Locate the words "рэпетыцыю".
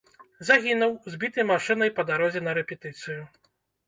2.59-3.21